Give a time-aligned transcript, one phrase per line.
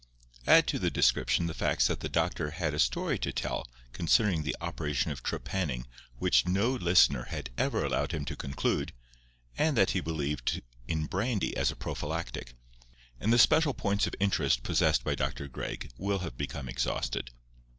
[0.47, 4.41] Add to the description the facts that the doctor had a story to tell concerning
[4.41, 5.85] the operation of trepanning
[6.17, 8.93] which no listener had ever allowed him to conclude,
[9.59, 12.55] and that he believed in brandy as a prophylactic;
[13.19, 15.47] and the special points of interest possessed by Dr.
[15.47, 17.29] Gregg will have become exhausted.